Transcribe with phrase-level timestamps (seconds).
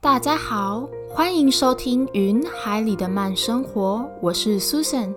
[0.00, 5.12] 大家好，欢迎收听《云海里的慢生活》，我是 Susan，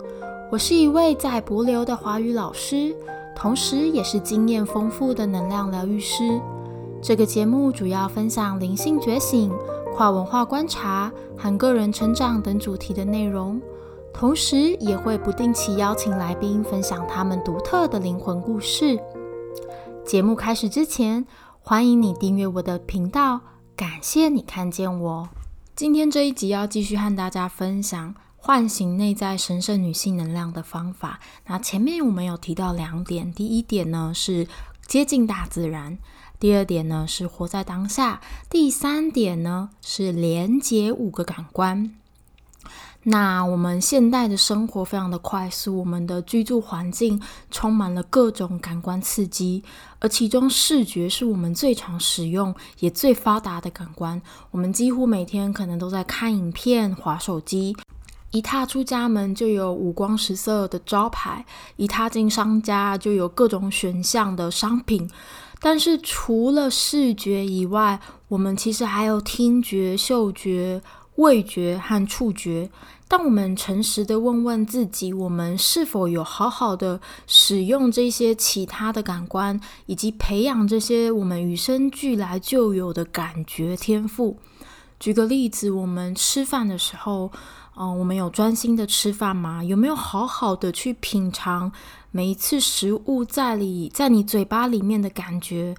[0.52, 2.96] 我是一位在博流的华语老师，
[3.36, 6.42] 同时也是经验丰富的能量疗愈师。
[7.00, 9.54] 这个节目主要分享灵性觉醒、
[9.94, 13.62] 跨文化观察和个人成长等主题的内容，
[14.12, 19.00] 同时也会不定期邀请来宾分享他们独特的灵魂故事。
[20.04, 21.28] 节目开始之前，
[21.60, 23.42] 欢迎你订阅我的频道。
[23.76, 25.30] 感谢你看见我。
[25.76, 31.20] 今天这一集要继续和大家分享唤醒内在神圣女性能量的方法。
[31.48, 34.48] 那前面我们有提到两点，第一点呢是
[34.86, 35.98] 接近大自然，
[36.40, 41.96] 第二点呢是活在当下，第三点呢是连接五个感官。
[43.04, 47.20] 那我们现代的生活非常的快速，我们的居住环境
[47.50, 49.64] 充满了各种感官刺激，
[49.98, 54.22] 而其中视觉是我们最常使用也最发达的感官。
[54.52, 57.76] 我们几乎每天可能都在看影片、划手机，
[58.30, 61.44] 一踏出家门就有五光十色的招牌，
[61.78, 65.10] 一踏进商家就有各种选项的商品。
[65.60, 70.80] 但是除了视觉以外，我们其实还有听觉、嗅觉。
[71.16, 72.70] 味觉和触觉，
[73.08, 84.38] 当我们诚实的问问自己，我们是否有好好的使用这些其他的感官，以及培养这些我们与生俱来就有的感觉天赋？
[85.00, 87.32] 举个例子，我们吃饭的时候，
[87.76, 89.64] 嗯，我们有专心的吃饭吗？
[89.64, 91.72] 有没有好好的去品尝
[92.12, 95.76] 每一次食物在里在你嘴巴里面的感觉？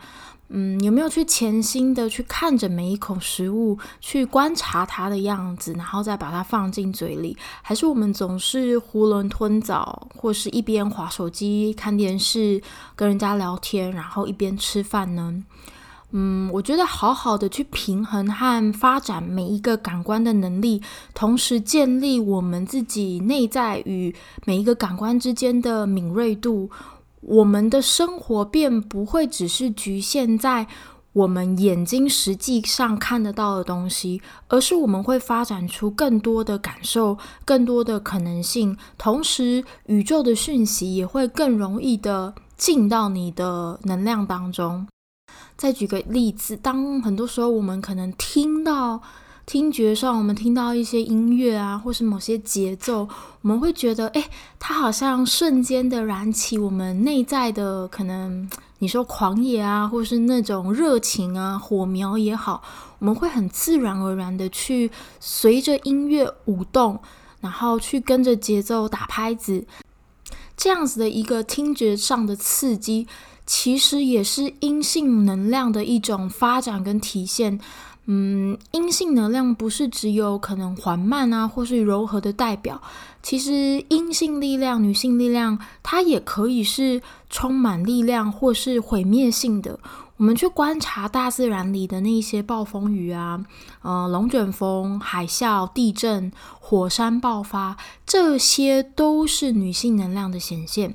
[0.55, 7.35] 嗯，有没有去潜心的去看着每一口食物，去观察它的样子，然后再把它放进嘴里？
[7.63, 12.61] 还是我们总是囫囵吞枣，或是一边划手机、看电视、
[12.95, 15.43] 跟人家聊天，然后一边吃饭呢？
[16.15, 20.83] 嗯，我觉得好好的去平衡和发展每一个感官的能力，
[21.15, 24.15] 同时建立我们自己内在与
[24.45, 26.69] 每一个感官之间的敏锐度。
[27.23, 30.67] 我们的生活便不会只是局限在
[31.13, 38.77] 我们眼睛实际上看得到的东西，而是我们会发展出更多的感受、更多的可能性。
[38.99, 44.87] 同时，宇宙的讯息也会更容易的进到你的能量当中。
[45.57, 49.01] 再举个例子，当很多时候我们可能听到。
[49.45, 53.09] 听觉上，我们听到一些音乐啊，或是某些节奏，
[53.41, 58.49] 我们会觉得，哎，它好像瞬间的燃起我们内在的可能，
[58.79, 62.63] 你说狂野啊，或是那种热情啊，火苗也好，
[63.01, 67.01] 我们会很自然而然的去随着音乐舞动，
[67.41, 69.67] 然后去跟着节奏打拍子，
[70.57, 73.09] 这样子的一个听觉上的刺激，
[73.45, 77.59] 其实也是阴性能量的一种发展跟体现。
[78.07, 82.83] 嗯，阴性能量不是只有可能缓慢啊，或是柔和的代表。
[83.23, 89.79] 其实阴性力量、女性力量，它也可以是充满力量，或是毁灭性的。
[90.17, 93.45] 我们去观察大自然里的那些暴风雨啊，
[93.83, 100.95] 呃，龙卷风、海啸、地震、火山爆发，这些都是女性能量的显现。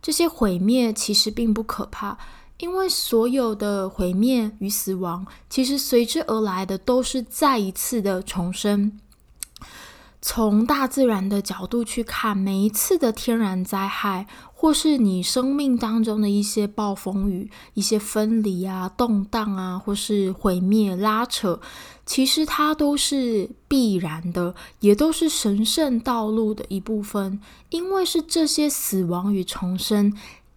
[0.00, 2.18] 这些毁灭其实并不可怕。
[2.58, 8.98] 因为所有的毁灭与死亡，其实随之而来的都是再一次的重生。
[10.22, 21.60] 从大自然的角度去看，每一次的天然灾害，或是你生命当中的一些暴风雨、一些分离啊、动荡啊，或是毁灭、拉扯，
[22.06, 27.38] 其实它都是必然的，也都是神圣道路的一部分。
[27.68, 30.16] 因为是这些死亡与重生。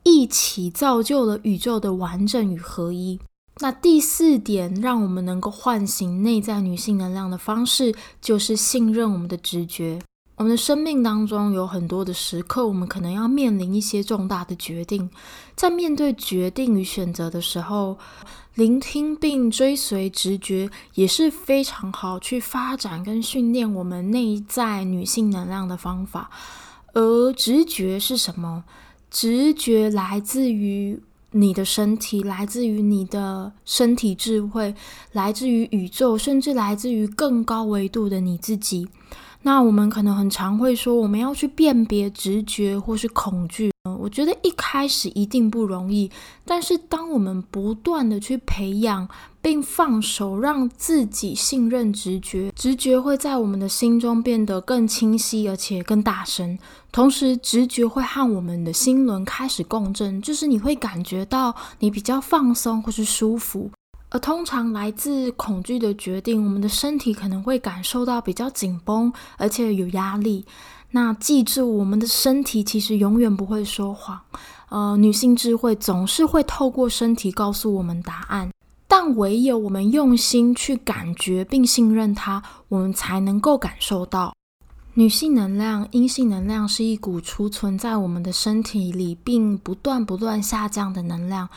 [0.10, 3.20] 一起造就了宇宙的完整与合一。
[3.60, 10.00] 那第四点，让我们能够唤醒内在女性能量的方式，就是信任我们的直觉。
[10.38, 15.10] 我们的生命当中有很多的时刻，我们可能要面临一些重大的决定。
[15.58, 17.98] 在面对决定与选择的时候，
[18.54, 26.30] 聆听并追随直觉，也是非常好去发展跟训练我们内在女性能量的方法。
[26.94, 28.64] 而直觉是什么？
[29.10, 31.00] 直觉来自于
[31.32, 34.74] 你的身体，来自于你的身体智慧，
[35.12, 38.88] 来自于宇宙，甚至来自于更高维度的你自己。
[39.48, 43.72] 那我们可能很常会说，我们要去辨别直觉或是恐惧。
[43.98, 46.12] 我觉得一开始一定不容易，
[46.44, 49.08] 但是当我们不断的去培养
[49.42, 56.60] 并放手，让自己信任直觉，直觉会在我们的心中变得更清晰，而且更大声。
[56.92, 63.72] 同时，直觉会和我们的心轮开始共振，就是你会感觉到你比较放松或是舒服。
[64.10, 70.46] 而通常来自恐惧的决定，我们的身体可能会感受到比较紧绷，而且有压力。
[70.92, 74.20] 那记住，我们的身体其实永远不会说谎。
[74.70, 78.50] 呃，女性智慧总是会透过身体告诉我们答案，
[78.88, 84.34] 但唯有我们用心去感觉并信任它，我们才能够感受到。
[84.94, 91.48] 女性能量、阴性能量是一股储存在我们的身体里，并不断不断下降的能量。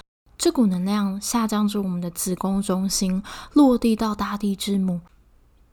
[0.41, 3.23] 这股能量下降至我们的子宫中心，
[3.53, 5.03] 落地到大地之母。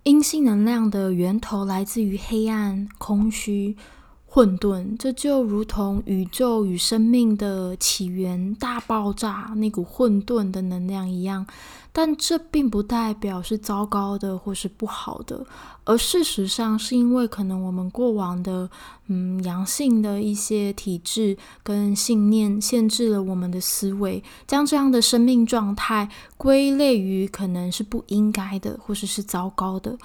[0.04, 3.78] 阴性能量的源头来自于黑暗、空虚、
[4.30, 11.48] 混沌，这就如同宇宙与生命的起源大爆炸那股混沌的能量一样。
[11.94, 15.44] 但这并不代表是糟糕的或是不好的，
[15.84, 18.70] 而事实上是因为可能我们过往的
[19.08, 26.08] 嗯阳性的一些体质跟信念限制了我们的思维，将这样的生命状态
[26.38, 29.98] 归类于可能是不应该的或者是糟糕的。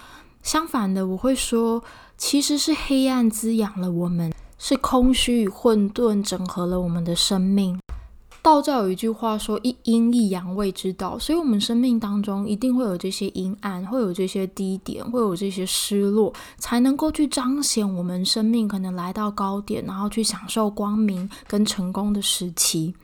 [0.42, 1.84] 相反的，我会说，
[2.24, 7.76] 其实是黑暗滋养了我们，是空虚与混沌整合了我们的生命。
[8.40, 22.94] 道教有一句话说：“一阴一阳谓之道。”所以，我们生命当中一定会有这些阴暗，会有这些低点，会有这些失落，才能够去彰显我们生命可能来到高点，然后去享受光明跟成功的时期。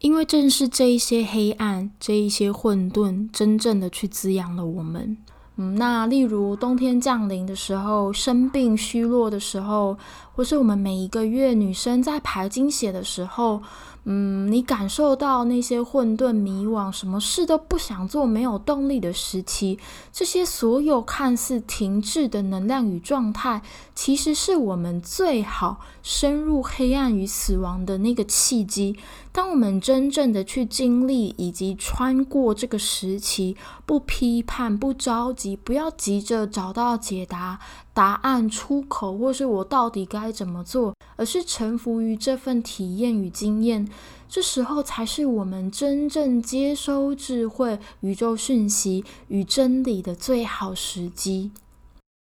[0.00, 5.18] 因为正是这一些黑暗，这一些混沌，真正的去滋养了我们。
[5.56, 9.96] 嗯，那例如冬天降临的时候，生病虚弱的时候，
[10.34, 13.62] 或是我们每一个月女生在排经血的时候。
[14.08, 19.80] 嗯，你感受到那些混沌、迷惘，什么事都不想做、没有动力的时期，
[20.12, 23.62] 这些所有看似停滞的能量与状态，
[23.96, 28.96] 其实是我们最好深入黑暗与死亡的那个契机。
[29.32, 37.58] 当我们真正的去经历以及穿过这个时期，不批判、不着急，不要急着找到解答。
[37.96, 43.88] 答案出口，或是我到底该怎么做，而是臣服于这份体验与经验，
[44.28, 51.52] 这时候才是我们真正接收智慧、宇宙讯息与真理的最好时机。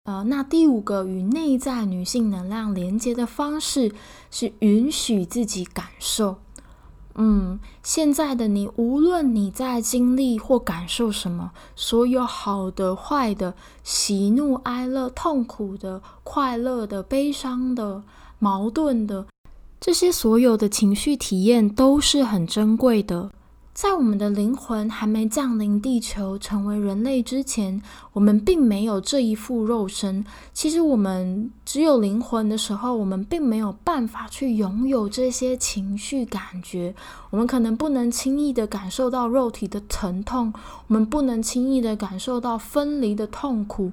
[0.05, 3.95] 呃，那第五个与内在女性能量连接的方式，
[4.31, 6.37] 是允许自己感受。
[7.15, 18.03] 嗯，现在的你，无论你在经历或感受什么，所有好的、坏的、喜怒哀乐、痛苦的、快乐的、悲伤的、
[18.39, 19.27] 矛盾的，
[19.79, 23.31] 这些所有的情绪体验都是很珍贵的。
[23.75, 27.81] 在我们的灵魂还没降临地球成为人类之前，
[28.13, 30.25] 我们并没有这一副肉身。
[30.53, 36.95] 其实，我们只有灵魂的时候，我们并没有办法去拥有这些情绪感觉。
[37.31, 40.53] 我们可能不能轻易的感受到肉体的疼痛，
[40.87, 43.91] 我们不能轻易的感受到分离的痛苦。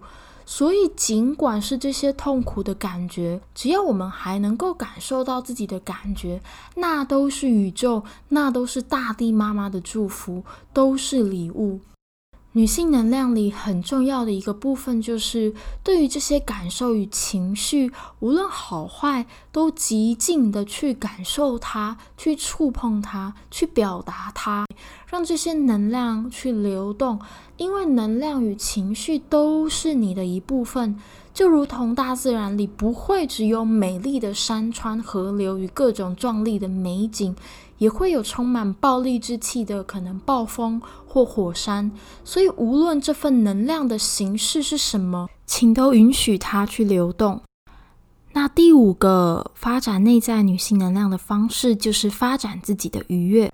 [0.51, 6.41] 所以，尽管是这些痛苦的感觉，只要我们还能够感受到自己的感觉，
[6.75, 10.43] 那都是宇宙，那都是大地妈妈的祝福，
[10.73, 11.81] 都是礼物。
[12.53, 15.53] 女性能量里很重要的一个部分，就是
[15.83, 24.65] 对于这些感受与情绪，无论好坏，都极尽的去感受它，去触碰它，去表达它，
[25.05, 27.19] 让这些能量去流动。
[27.57, 30.97] 因为能量与情绪都是你的一部分，
[31.39, 37.33] 就如同大自然里不会只有美丽的山川、河流与各种壮丽的美景。
[37.77, 41.89] 也会有充满暴力之气的可能暴风或火山，
[42.25, 47.41] 所以无论这份能量的形式是什么，请都允许它去流动。
[48.33, 53.49] 那第五个发展内在女性能量的方式，就是发展自己的愉悦。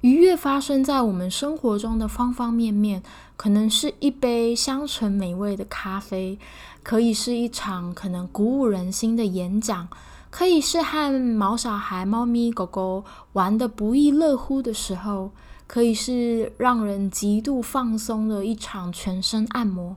[0.00, 3.00] 愉悦发生在我们生活中的方方面面，
[3.42, 6.38] 可能是一杯香醇美味的咖啡，
[6.84, 9.88] 可以是一场可能鼓舞人心的演讲。
[10.30, 15.32] 可以是和毛小孩、猫咪、狗狗玩的不亦乐乎的时候，
[15.66, 19.96] 可以是让人极度放松的一场全身按摩。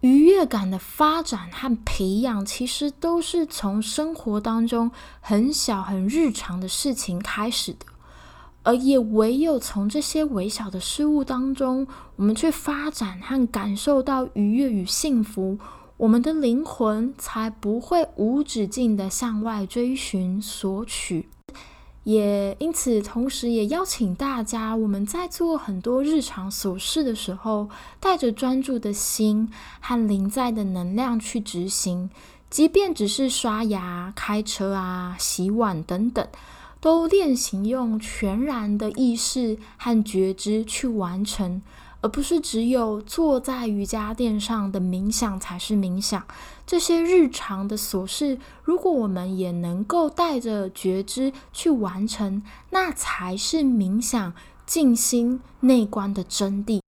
[0.00, 4.90] 愉悦感的发展和培养，其实都是从生活当中
[5.20, 7.86] 很小、很日常的事情开始的，
[8.64, 15.56] 而也唯有从这些微小的事物当中，我们去发展和感受到愉悦与幸福。
[15.96, 21.28] 我们的灵魂才不会无止境的向外追寻索取，
[22.02, 27.68] 也因此，同时也邀请大家，我们在做很多日常琐事的时候，
[28.00, 29.48] 带着专注的心
[29.80, 32.10] 和灵在的能量去执行，
[32.50, 36.26] 即便只是刷牙、开车啊、洗碗等等，
[36.84, 41.62] 都练习用全然的意识和觉知去完成。
[42.02, 46.22] 而不是只有坐在瑜伽垫上的冥想才是冥想。
[46.66, 54.34] 这些日常的琐事，如果我们也能够带着觉知去完成，那才是冥想
[54.66, 56.83] 静心内观的真谛。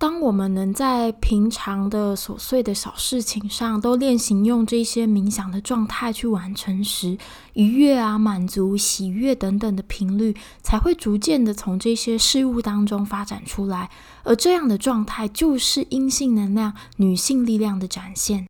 [0.00, 7.18] 当我们能在平常的琐碎的小事情上都练习用这些冥想的状态去完成时，
[7.52, 13.90] 愉悦啊、满足、喜悦等等的频率才会逐渐的从这些事物当中发展出来。
[14.22, 18.46] 而这样的状态就是阴性能量、女性力量的展现。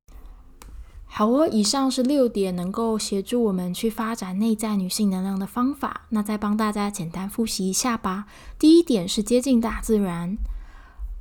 [1.06, 6.02] 好哦，以上是六点能够协助我们去发展内在女性能量的方法。
[6.10, 8.26] 那再帮大家简单复习一下吧。
[8.56, 10.38] 第一点是接近大自然。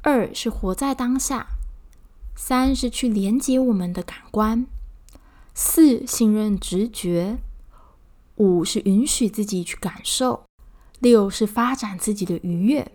[0.10, 1.46] 二是活在当下，
[2.36, 4.66] 三是去连接我们的感官，
[5.54, 7.38] 四信任直觉，
[8.38, 10.46] 五是允许自己去感受，
[10.98, 12.92] 六是发展自己的愉悦。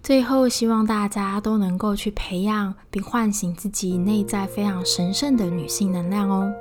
[0.00, 6.52] 最后，希望大家都能够去培养并唤醒自己内在非常神圣的女性能量哦。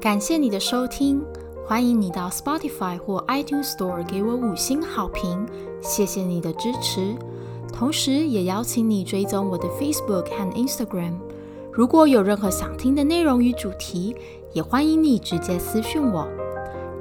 [0.00, 1.22] 感谢你的收听，
[1.64, 5.46] 欢迎你到 Spotify 或 iTunes Store 给我五星好评，
[5.80, 7.14] 谢谢你的支持。
[7.74, 11.14] 同时，也邀请你追踪我的 Facebook 和 Instagram。
[11.72, 14.14] 如果有任何想听的内容与主题，
[14.52, 16.26] 也欢迎你直接私讯我。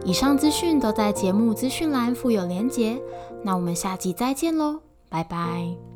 [0.03, 2.99] 以上资讯都在节目资讯栏附有连结。
[3.43, 5.92] 那我们下集再见喽，拜拜。